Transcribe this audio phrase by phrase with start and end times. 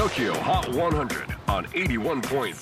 [0.00, 2.52] TOKYO HOT 100 on 81.3 J-WAVE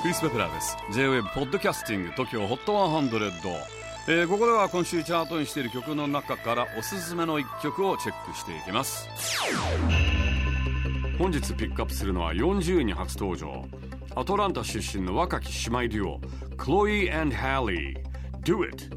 [0.00, 0.76] クリス・ベプラーです。
[0.92, 3.32] J-WAVE ポッドキャスティング TOKYO HOT 100、
[4.06, 9.08] えー、ここでは今週チャートにしている曲の中からおすすめの一曲をチェックしていきます。
[11.18, 13.64] 本日ピックアップするのは40位に初登場。
[14.14, 16.20] アトランタ出身の若き姉妹デュオ
[16.56, 17.96] クロイハリー
[18.44, 18.88] Do It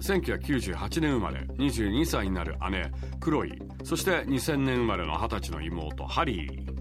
[0.00, 2.90] 1998年生まれ22歳になる姉
[3.20, 6.80] クロイそして2000年生まれの20歳の妹ハリー。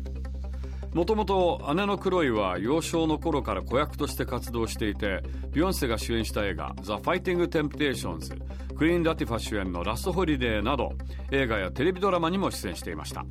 [0.93, 8.35] もともと姉のクロイは幼少の頃から子役として活動していてビヨンセが主演した映画「ザ・ファイティング・テンプテーションズ」
[8.75, 10.93] クイーン・ラティファ主演の「ラスト・ホリデー」など
[11.31, 13.25] 映画やテレビドラマにも出演していました。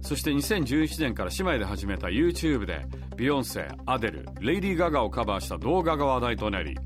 [0.00, 6.76] そして2011年から姉妹で始めた YouTube でビヨンセアデルレイディー・ガガをカバーした動画が話題となり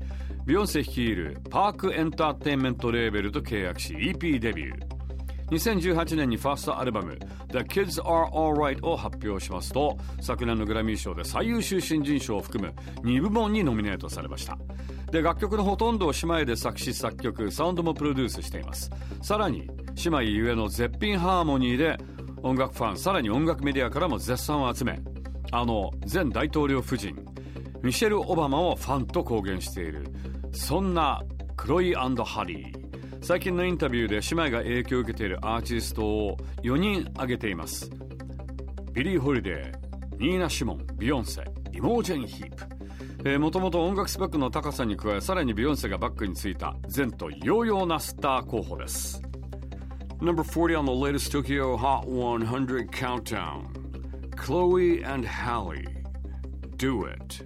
[0.51, 4.79] ビヨンセ率いるパークエンターテインメントレーベルと契約し EP デビュー。
[5.49, 7.17] 2018年にファーストアルバム
[7.53, 12.73] 「The Kids Are Alright」を発表しますと昨年のグラミー賞で最優秀新人賞を含む
[13.09, 14.57] 2部門にノミネートされました。
[15.09, 18.91] で楽曲のほとんどを姉妹で作詞作曲サウンドもプロデュースしています。
[19.21, 19.69] さらに
[20.03, 21.97] 姉妹ゆえの絶品ハーモニーで
[22.43, 24.99] 音楽ファンさらに音楽メディアからも絶賛を集め
[25.53, 27.15] あの前大統領夫人
[27.81, 30.03] ミシェル・オバマをファンと公言している。
[30.51, 31.21] そんな
[31.55, 32.09] クロイハ
[32.45, 32.81] リー。
[33.23, 37.89] 最近のインタビューで姉妹が影響を受けているアーティストを4人挙げています。
[38.93, 42.55] ビリー・ホリデーニーナ・シモンビヨンセイモージェン・ヒー
[43.23, 49.21] プ、もともと音楽スペックの高さに加えさらにビヨンセがバックについた前途洋々なスター候補です。
[50.19, 53.65] Number 40 on the latest Tokyo Hot 100 countdown.
[54.35, 55.83] Chloe and Halle
[56.77, 57.45] Do It.